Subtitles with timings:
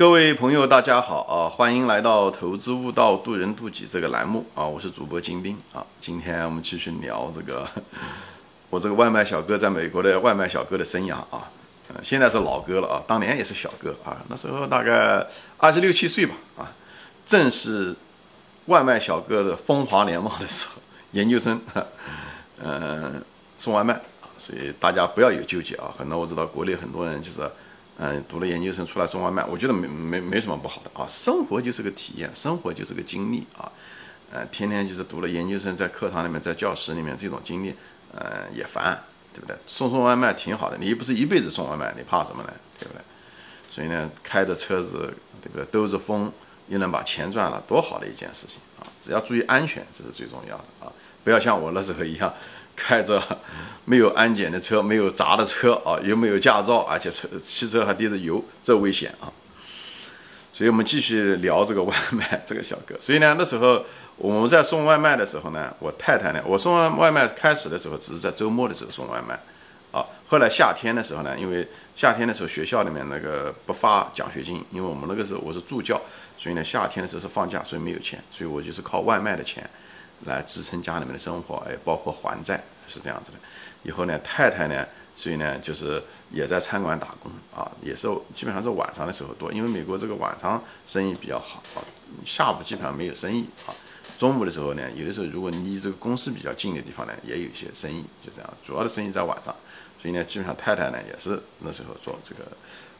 [0.00, 1.44] 各位朋友，大家好啊！
[1.46, 4.64] 欢迎来到《投资悟道，渡人渡己》这个栏目啊！
[4.64, 5.84] 我是主播金兵啊！
[6.00, 7.68] 今天我们继续聊这个
[8.70, 11.50] 我这个外卖小哥在美国的外卖小哥的生涯啊！
[11.90, 15.22] 嗯，现在是老哥了啊，当年也是小哥啊，那时候大概
[15.58, 16.72] 二十六七岁吧啊，
[17.26, 17.94] 正是
[18.68, 20.80] 外卖小哥的风华年貌的时候，
[21.12, 21.60] 研究生，
[22.56, 23.22] 嗯，
[23.58, 25.92] 送外卖啊，所以大家不要有纠结啊！
[25.98, 27.38] 很多我知道国内很多人就是。
[27.98, 31.06] 嗯，读了研究生出来送外卖，我觉得没没没什么不好的啊。
[31.06, 33.70] 生活就是个体验，生活就是个经历啊。
[34.32, 37.74] 呃，天天就是读了研究生，在课堂里面，在教室里面这种经历，
[38.14, 38.98] 呃，也烦，
[39.34, 39.56] 对不对？
[39.66, 42.52] 送送外卖挺好的，你又不是一辈子送外卖，你怕什么呢？
[42.78, 43.02] 对不对？
[43.70, 45.12] 所以呢，开着车子，
[45.42, 45.64] 对不对？
[45.66, 46.32] 兜着风，
[46.68, 48.86] 又能把钱赚了，多好的一件事情啊！
[48.98, 50.92] 只要注意安全，这是最重要的啊！
[51.22, 52.32] 不要像我那时候一样。
[52.76, 53.22] 开着
[53.84, 59.32] 没有安检的车，没有闸的车啊，又没有驾照，而且车汽车还滴着油，这危险啊！
[60.52, 62.94] 所以我们继续聊这个外卖 这个小哥。
[63.00, 63.84] 所以呢，那时候
[64.16, 69.38] 我们在送外卖的时候呢，我太太呢，我送完外卖开始的时候只是在周末的时候送外卖
[69.90, 70.04] 啊。
[70.28, 76.00] 后来夏天的时候呢，因为夏天的时候学校里面那个不发奖学金，因为我们那个时候我是助教，
[76.36, 79.68] 所以呢夏天的时候是放假，所以没有钱，所以我就是靠外卖的钱。
[80.26, 83.38] 来支撑家里面的生活，哎，包括还债是这样子的。
[83.82, 91.80] 以后呢，太太呢，所以呢，就是也在餐馆打工啊，也是基本上是晚上的时候多，因为美国这个晚上生意比较好啊，
[92.24, 93.72] 下午基本上没有生意啊。
[94.18, 98.50] 中午的时候呢，有的时候如果离这个公司比较近的地方呢，也有一些生意，就这样。
[98.62, 99.54] 主要的生意在晚上，
[100.00, 102.42] 所以呢，基本上太太呢也是那时候做这个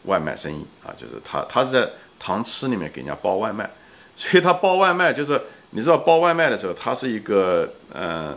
[0.04, 3.68] 外卖生意啊，就是她她是在堂吃里面给人家包外卖，
[4.16, 5.38] 所以她包外卖就是。
[5.72, 8.36] 你知道包外卖的时候，它是一个呃，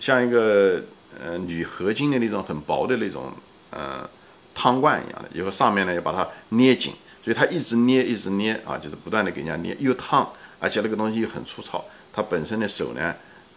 [0.00, 0.82] 像一个
[1.22, 3.32] 呃铝合金的那种很薄的那种
[3.70, 4.08] 呃
[4.54, 6.92] 汤罐一样的，以后上面呢要把它捏紧，
[7.22, 13.14] 所以它一直捏一直捏啊，就是不断的给人家捏，又烫，而且那个东西又很粗糙，它本身的手呢，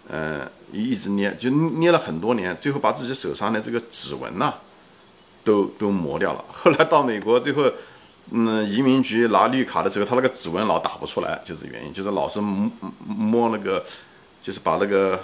[0.09, 4.53] 呃一直捏就捏了很多年，最后把自己手上的这个指纹呐
[5.45, 6.44] 都都磨掉了。
[6.51, 7.72] 后来到美国最后。
[8.31, 12.69] 嗯，移民局拿绿卡的时候，他那个指纹老打不出来，就是原因，就是老是摸
[13.05, 13.83] 摸那个，
[14.43, 15.21] 就是把那个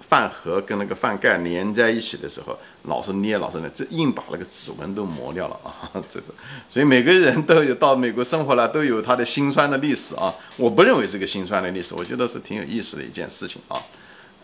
[0.00, 5.70] 饭盒跟那个饭盖连在一起的时候，老是捏，老是捏，这硬把那个指纹都磨掉了啊！
[6.08, 6.28] 这是，
[6.70, 10.34] 所以每个人都有到美国生活了，都有他的心酸的历史啊！
[10.56, 13.76] 我不认为是个心酸的历史，我觉得是挺有意思的一件事情啊。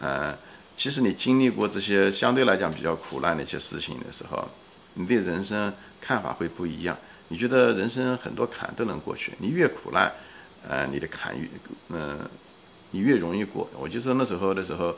[0.00, 0.36] 嗯，
[0.76, 4.46] 其实你经历过这些相对来讲比较苦难的一些事情的时候，
[4.92, 5.72] 你对人生
[6.02, 6.94] 看法会不一样。
[7.28, 10.12] 你觉得人生很多坎都能过去，你越苦难，
[10.68, 11.48] 呃，你的坎越，
[11.88, 12.20] 嗯，
[12.90, 13.68] 你越容易过。
[13.78, 14.94] 我就是那时候的时候，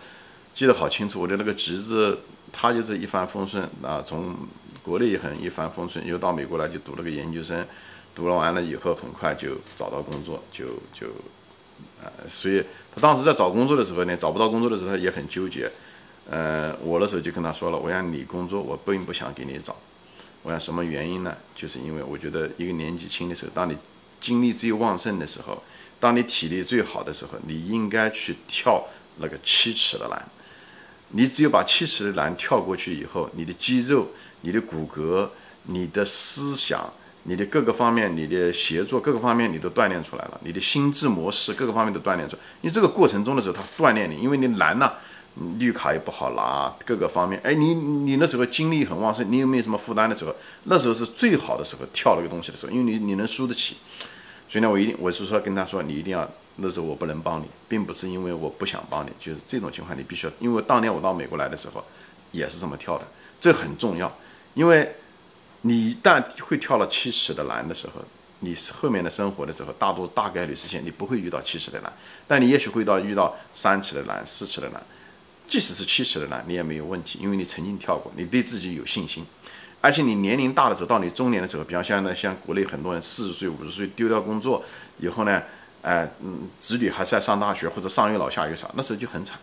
[0.55, 2.19] 记得好清楚，我的那个侄子，
[2.53, 4.35] 他就是一帆风顺啊，从
[4.83, 7.67] 国内也很一帆风顺，又到美国来就读了个研究生，
[8.15, 11.07] 读了完了以后，很快就找到工作，就就，
[12.03, 12.63] 呃，所以
[12.95, 15.71] 他当时在找工作的时候呢，找不到工作的时候，他也很纠结，
[16.29, 19.77] 呃，我那时候就跟他说了，我让你工作，我并不想给你找。
[20.47, 21.37] 我想什么原因呢？
[21.57, 23.77] 就是因为我觉得一个年纪轻的时候，当你
[24.21, 25.61] 精力最旺盛的时候，
[25.99, 28.87] 当你体力最好的时候，你应该去跳
[29.17, 30.29] 那个七尺的栏。
[31.09, 34.07] 你只有把七尺的栏跳过去以后，你的肌肉、
[34.43, 35.29] 你的骨骼、
[35.65, 36.93] 你的思想、
[37.25, 40.41] 你的各个方面、你的协作各个方面，你都锻炼出来了。
[40.45, 42.43] 你的心智模式各个方面都锻炼出来。
[42.63, 44.93] 因为这个过程中的时候，它锻炼你，因为你难呐。
[45.59, 50.35] 绿卡也不好拿，各个方面，哎，你你那时候精力很旺盛，你有没有什么负担的时候？
[50.65, 53.77] 那时候是最好的时候跳了个东西的时候，因为你你能输得起。
[54.49, 56.27] 所以呢，我一定我是说跟他说，你一定要
[56.57, 61.85] 那时候我不能帮你，并不是因为我不想帮你，就是这种情况你必须要，因为当年我到美国来的时候
[62.33, 63.07] 也是这么跳的，
[63.39, 64.11] 这很重要，
[64.55, 64.95] 因为
[65.63, 68.01] 你一旦会跳了七尺的栏的时候，
[68.41, 71.93] 你后面的生活的时候，大多大概率实现你不会遇到七尺的栏，
[72.27, 74.83] 但你也许会到遇到三尺的栏、四尺的栏。
[75.47, 79.25] 即使是七十的呢，你也没有问题，因为你曾经跳过，你对自己有信心，
[79.81, 84.65] 而且你年龄大的时候，到你中年的时候，比方像那像国内很多人四十岁、五十岁丢掉工作
[84.99, 85.43] 以后呢，
[85.83, 89.39] 哎，嗯，子女还在上大学或者上有老下有小，那时候就很惨，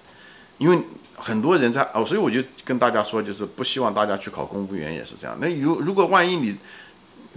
[0.57, 0.77] 因为
[1.15, 5.37] 很多人在哦，所以我就跟大家说，就是不希望大家去考公务员也是这样。
[5.39, 6.57] 那如如果万一你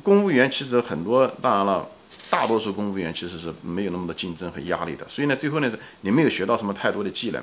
[0.02, 1.88] 公务员其实很多，当然了，
[2.28, 7.40] 大多数公务员其实是没有那么多竞争和压力的，所以呢，最后呢是你没有学到什么太多的技能。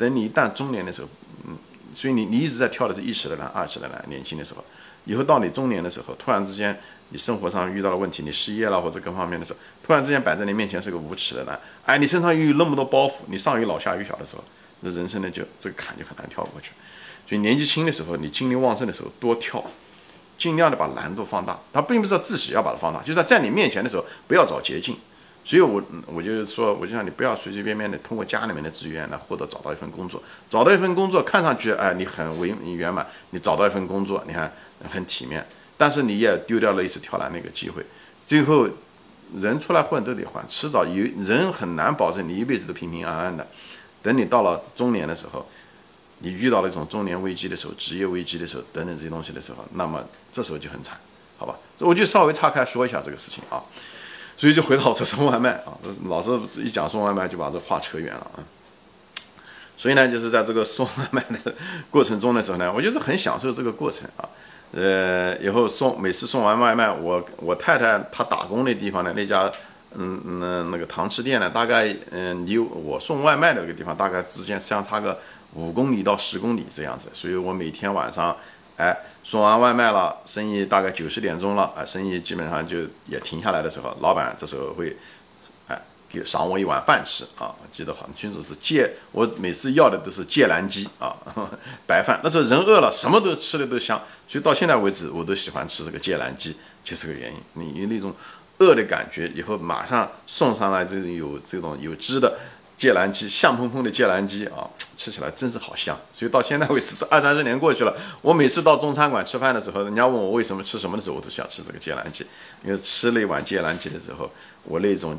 [0.00, 1.08] 等你一旦中年的时候，
[1.44, 1.54] 嗯，
[1.92, 4.02] 所以你你一直在跳的是一起的栏、二尺的栏。
[4.08, 4.64] 年轻的时候，
[5.04, 6.80] 以后到你中年的时候，突然之间
[7.10, 14.44] 你生活上遇到了问题，你失业了或者各方面的时候，突然之间摆在你面前是个五尺的栏，哎，你身上又有那么多包袱，你上有老下有小的时候，
[14.80, 16.72] 那人生呢就这个坎就很难跳过去。
[17.28, 19.62] 所以年纪轻的时候，你精力旺盛的时候多跳，
[20.38, 21.60] 尽量的把难度放大。
[21.74, 24.96] 他并不是自己要把它放大，就是在你面前的时候不要找捷径。
[25.42, 34.52] 所以我我就说，我就让你不要随随便便的通过家里面的资源来获得找到一份工作，找到一份工作看上去哎你很为你圆满，你找到一份工作，你看
[34.90, 35.44] 很体面，
[35.76, 37.84] 但是你也丢掉了一次跳栏那个机会。
[38.26, 38.68] 最后
[39.34, 43.46] 人出来混都得还，迟早有人很难保证你一辈子都平平安安的。
[44.02, 45.48] 等你到了中年的时候，
[46.18, 50.96] 你遇到了一种中年危机的时候，职业危机的时候，等等这些东西的时候，那么这时候就很惨，
[51.38, 51.56] 好吧？
[51.78, 53.64] 我就稍微岔开说一下这个事情啊。
[54.40, 55.76] 所以就回到这送外卖啊，
[56.06, 58.40] 老是一讲送外卖就把这话扯远了啊。
[59.76, 61.54] 所以呢，就是在这个送外卖的
[61.90, 64.24] 过程中的时候呢，我就是很享受这个过程啊。
[64.72, 69.52] 呃，以后送每次送完外卖，我我太太她打工的地方呢，那家
[69.94, 75.18] 嗯那那个糖吃店呢，大概嗯离我送外卖的那个地方大概之间相差个
[75.52, 78.34] 五公里到十公里这样子，所以我每天晚上。
[78.80, 84.96] 哎，送完外卖了，生意大概九十点钟了，哎，生意基本上就也停下来的时候，老板这时候会，
[85.68, 85.78] 哎，
[86.08, 91.14] 给赏我一碗饭吃啊，记得很清楚是芥，我每次要的都是芥蓝鸡啊，
[91.86, 92.18] 白饭。
[92.24, 97.38] 那时候人饿了，什么都吃的都香，所以到现在为止，我都喜欢吃这个芥蓝鸡，就是个原因。
[97.52, 98.14] 你那种
[98.60, 102.38] 饿的感觉，以后马上送上来这种有这种有汁的。
[102.80, 104.66] 芥蓝鸡，香喷喷的芥蓝鸡啊，
[104.96, 105.94] 吃起来真是好香。
[106.14, 112.24] 所以到现在为止，二三十年过去了，我每次到中餐馆吃饭的时候，人家问我为什么吃什么的时候，我都想吃这个芥蓝鸡。
[112.64, 114.30] 因为吃了一碗芥蓝鸡的时候，
[114.64, 115.18] 我那种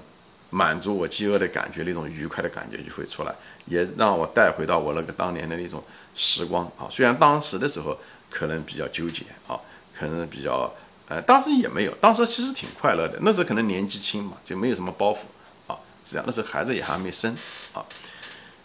[0.50, 3.36] 满足我饥饿的感觉，那种愉快的感觉就会出来，
[3.68, 5.84] 也让我带回到我那个当年的那种
[6.16, 6.90] 时光啊。
[6.90, 7.96] 虽然当时的时候
[8.28, 9.54] 可能比较纠结啊，
[9.96, 10.74] 可能比较
[11.08, 13.20] 呃，当时也没有，当时其实挺快乐的。
[13.22, 15.18] 那时候可能年纪轻嘛，就没有什么包袱。
[16.06, 17.36] 是这样，那时候孩子也还没生
[17.74, 17.84] 啊。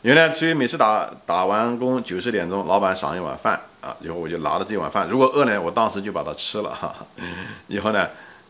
[0.02, 6.94] 原来所以每次打打完工九十点钟，老板赏一碗饭啊，以后我就拿着这碗饭，如果饿呢，我当时就把它吃了哈。
[7.66, 8.08] 以后呢，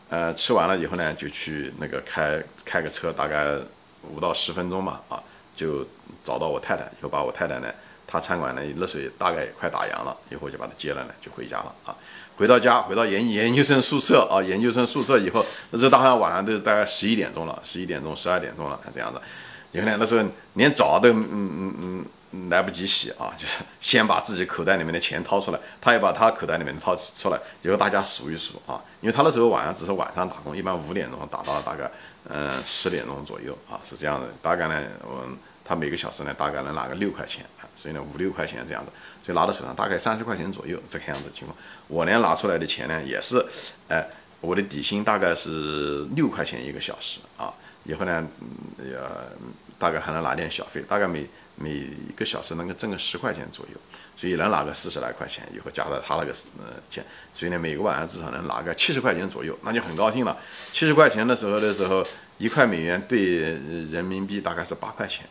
[0.09, 3.57] 呃，吃完了以后呢，就去那个开开个车，大概
[4.03, 5.23] 五到十分钟吧啊，
[5.55, 5.83] 就
[6.23, 7.73] 找到我太太，以后把我太太呢，
[8.07, 11.93] 他餐馆呢热水大概也快打烊了，以后就把他接了呢，就回家了啊。
[12.37, 19.19] 回到家，回到研研究生宿舍啊，研究生宿舍以后，那时候大概晚上都大概十一点钟了，十一点钟、十二点钟了，这样子。
[19.71, 20.23] 以后呢，那时候
[20.53, 31.89] 连澡都嗯嗯嗯来不及洗啊，就是先把自己口袋里面的钱掏出来，他也把他口袋里面掏出来，以后大家数一数啊，因为他那时候晚上只是晚上打工，一般五点钟打到大概
[32.29, 34.27] 嗯十点钟左右啊，是这样的。
[34.43, 35.27] 大概呢，我
[35.67, 38.91] 他每个小时呢大概能拿个六块钱啊，所以呢五六块钱这样的。
[39.23, 41.57] 就拿到手上大概三十块钱左右这个样子情况，
[41.89, 43.45] 我呢拿出来的钱呢也是，
[43.89, 44.07] 哎，
[44.39, 47.53] 我的底薪大概是六块钱一个小时啊，
[47.83, 48.25] 以后呢，
[48.77, 49.27] 呃，
[49.77, 53.77] 大概还能拿点小费，大概每每一个小时能够挣个十块钱左右，
[54.15, 57.03] 所以能拿个四十来块钱，以后加到他那个呃钱，
[57.33, 60.37] 所以呢每个晚上至少能拿个七十块钱左右，那就很高兴了。
[60.71, 62.01] 七十块钱的时候的时候，
[62.37, 63.19] 一块美元兑
[63.91, 65.25] 人民币大概是八块钱，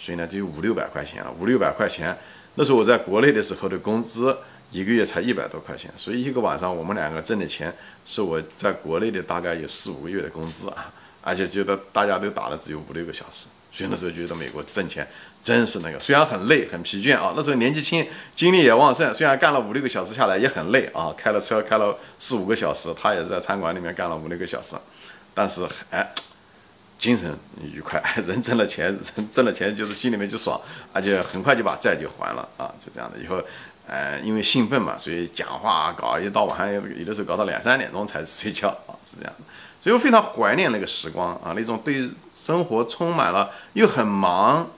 [0.00, 2.16] 所以呢就有五六百块钱了，五六百块钱。
[2.54, 4.36] 那时候我在国内的时候的工资
[4.72, 7.72] 一个月才一百多块钱，所以一个晚上我们两个挣的钱
[8.06, 10.90] 是我在国内的大概有四五个月的工资啊，
[11.22, 15.06] 而且觉得大家都打了只有五六个小时，所以那时候觉得美国挣钱
[15.42, 18.04] 真是那个，虽然很累很疲倦啊，那时候年纪轻
[18.34, 24.74] 精力也旺盛，虽然干了五六个小时下来也很累啊，开了车开了四五个小时，他也是在餐馆里面干了五六个小时，
[25.34, 26.12] 但是哎。
[27.00, 28.84] 精神愉快， 人挣了钱，
[29.16, 30.60] 人挣了钱就是心里面就爽，
[30.92, 33.18] 而且很快就把债就还了啊，就这样的。
[33.18, 33.42] 以后，
[33.86, 39.44] 呃，因为兴奋嘛，所以讲话啊搞一到晚上有的时候搞到两三点钟才睡觉啊，是这样的。
[39.80, 44.68] 所以我非常怀念那个时光啊，那种对生活充满了又很忙，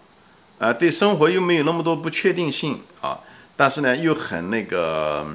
[0.61, 3.19] 啊，对生活又没有那么多不确定性啊，
[3.57, 5.27] 但是呢又很那个，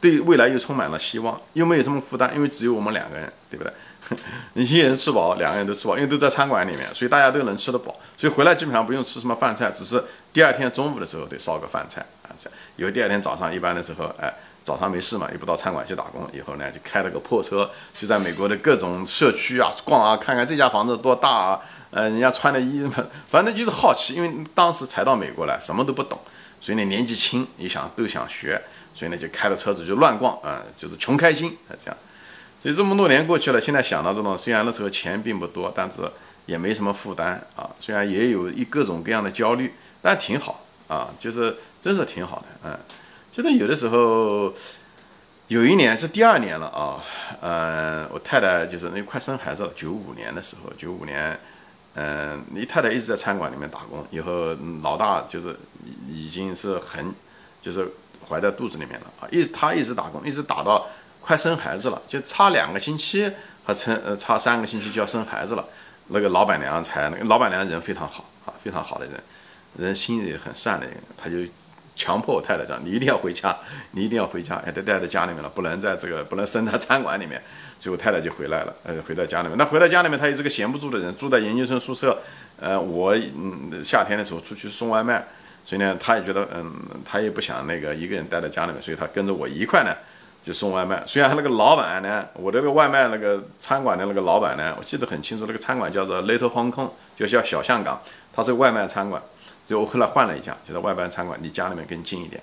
[0.00, 3.72] 对未来又充满了希望，又没有什么负担，因为只有我们两个人，对不对？
[4.54, 12.30] 一人吃饱，两个人都吃饱，因为都在餐馆里面，所以大家都能吃得饱，所以回来基本上不用吃什么饭菜，只是第二天中午的时候得烧个饭菜啊。
[12.38, 21.60] 这样，因为第二天早上一般的时候，哎，早上没事嘛，又不到餐馆去打工，以后呢就开了个破车，就在美国的各种社区啊逛啊，看看这家房子多大啊，
[21.96, 26.20] 呃，人家穿的衣服， 反正就是好奇，因为当时才到美国来，什么都不懂，
[26.60, 28.62] 所以呢年纪轻，也想都想学，
[28.94, 31.96] 所以呢就开着车子就乱逛啊，就是穷开心啊这样。
[32.60, 36.02] 所以这么多年过去了，现在想到这种，虽然那时候钱并不多，但是
[36.44, 37.70] 也没什么负担啊。
[37.80, 39.72] 虽然也有一各种各样的焦虑，
[40.02, 42.78] 但挺好啊，就是真是挺好的，嗯。
[43.32, 44.52] 就是有的时候，
[45.48, 47.00] 有一年是第二年了啊，
[47.40, 51.38] 嗯，我太太就是那快生孩子了，九五年的时候，九五年，
[51.98, 55.56] 嗯，你太太一直在餐馆里面打工，以后老大就是
[56.06, 57.14] 已经是很，
[57.62, 57.88] 就是
[58.28, 60.86] 怀在肚子里面了啊，一他一直打工，一直打到
[61.22, 63.32] 快生孩子了，就差两个星期，
[63.64, 65.64] 还差呃差三个星期就要生孩子了，
[66.08, 69.14] 那个老板娘才那个老板娘人非常好啊，非常好的人，
[69.78, 70.86] 人心也很善的
[71.16, 71.36] 她，就。
[71.96, 73.56] 强迫我太太讲，你一定要回家，
[73.92, 77.42] 你一定要回家，哎，得待在家里面了，不能在这个不能生在餐馆里面。
[77.80, 79.56] 所以我太太就回来了，呃，回到家里面。
[79.58, 82.18] 那 回到家里面，她也是个闲不住的人，住在研究生宿舍。
[82.58, 85.26] 呃，我嗯夏天的时候出去送外卖，
[85.64, 86.72] 所以呢，她也觉得嗯，
[87.04, 89.94] 她也不想那个一个人待在家里面，所以她跟着我一块呢
[90.44, 91.02] 就送外卖。
[91.06, 98.00] 虽然那个老板呢，我的那个外卖那个餐馆的那个老板呢，我记得很清楚，那个餐馆叫做 Little Hong Kong，就叫小香港，
[98.32, 99.22] 它是外卖餐馆。
[99.66, 102.40] 就我后来换了一家，就在外卖餐馆，离家里面更近一点。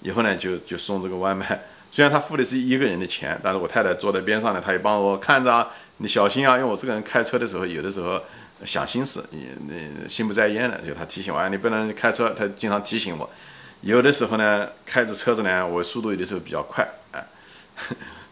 [0.00, 1.60] 以后呢，就就送这个外卖。
[1.92, 6.56] 虽然他付的是一个人的钱，但是我太太坐在边上呢，她也帮我看着啊，你小心啊。
[6.56, 8.18] 因为我这个人开车的时候，有的时候
[8.64, 12.30] 想心思，你你心不在焉的，就他提醒我，你不能开车。
[12.30, 13.28] 他经常提醒我。
[13.82, 17.22] 有的时候呢，开着车子呢，我速度有的时候比较快，哎，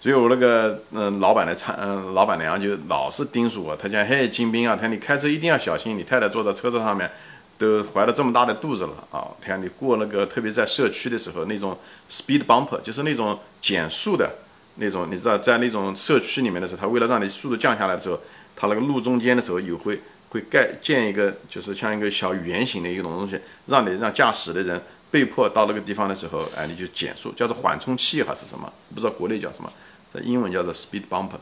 [0.01, 7.11] 所以我那个嗯，老板的餐嗯，老板娘就老是叮嘱我，他讲嘿，金兵啊，他你开车一定要小心，你太太坐在车子上面。
[7.61, 9.29] 都怀了这么大的肚子了啊！
[9.39, 14.31] 看你过那个，特别在社区的时候，那种 speed bumper 就是那种减速的
[14.77, 18.19] 那种，你知道，在那种社区里面的时候，他为了让你速度降下来的时候，
[18.57, 20.01] 他那个路中间的时候有会
[20.31, 28.73] 会盖建一个，就是像一个小圆形的一种东西，让你让驾驶的人被迫到那个地方的时候，哎，你就减速，叫做缓冲器还是什么？
[28.95, 29.71] 不知道国内叫什么，
[30.11, 31.37] 在英文叫做 speed bumper。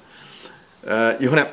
[0.84, 1.46] 呃，以后呢？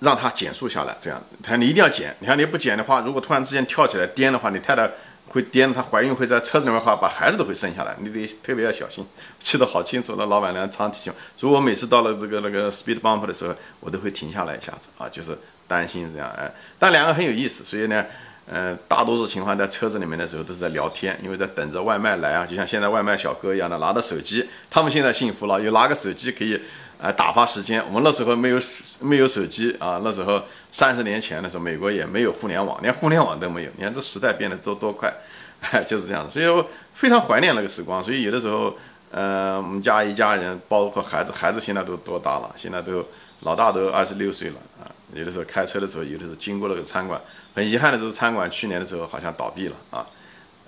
[0.00, 2.14] 让他减速下来，这样，他你一定要减。
[2.20, 4.88] 你看你不减的话，如果突然之间跳起来颠的话，你太太
[5.28, 9.06] 会颠，她怀孕会在车子里面的话，把孩子都会生下来，你得特别要小心。
[9.38, 11.12] 记得好清楚，那老板娘常提醒。
[11.36, 15.36] 所以我每次到了这个那个 speed bump 的时候，我都会停下来一下子啊，就是
[15.66, 16.30] 担心这样。
[16.38, 18.06] 哎，但两个很有意思，所以呢，
[18.50, 26.60] 嗯，大多数情况在车子里面的时候都是在聊天，因为在等着外卖来啊，就像现在外卖小哥一样的，拿着手机，他们现在幸福了，有拿个手机可以。
[27.00, 27.80] 哎，打发时间。
[27.86, 28.58] 我们那时候没有
[28.98, 33.70] 没有手机啊，那时候三十年前的时候，美国也没有互联网，连互联网都没有。
[33.76, 35.08] 你看这时代变得多多快，
[35.86, 36.28] 就是这样。
[36.28, 38.02] 所以我非常怀念那个时光。
[38.02, 38.76] 所以有的时候，
[39.12, 42.52] 呃，我们家一家人，包括孩子，孩子现在都多大了？
[42.56, 43.06] 现在都
[43.42, 44.90] 老大都二十六岁了啊。
[45.14, 47.20] 有的时候开车的时候，有的时候经过那个餐馆，
[47.54, 50.06] 很遗憾的是，餐馆去年的时候好像倒闭了啊。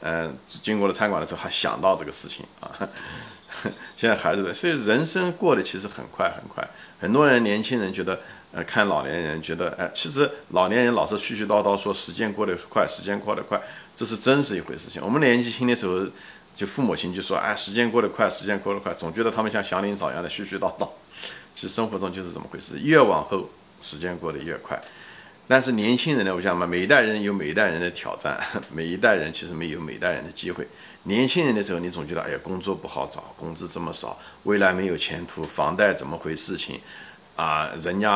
[0.02, 2.70] 嗯，经过了餐馆的时候，还想到这个事情啊。
[3.96, 6.66] 现在孩子的，所以人生过得其实很快很快。
[7.00, 8.18] 很多人年轻人觉得，
[8.52, 13.60] 呃，看老年人觉得，哎，其实老年人老是絮絮叨叨说时间过得快，时间过得快，
[13.94, 14.88] 这是真是一回事。
[14.88, 16.06] 情我们年纪轻的时候，
[16.54, 20.88] 就父母亲就说，哎，时间过得快，时间过得快，总觉得他们像祥林嫂一样的絮絮叨叨。
[21.54, 23.50] 其实生活中就是这么回事，越往后
[23.80, 24.80] 时间过得越快。
[25.48, 28.40] 但是年轻人呢，我想嘛，每一代人有每一代人的挑战，
[28.72, 30.66] 每一代人其实没有每一代人的机会。
[31.04, 36.80] 年轻人的时候，你总觉得哎呀，工作不好找，工资这么少，未来没有前途，房贷怎么回事情
[37.36, 37.70] 啊？
[37.82, 38.10] 人家。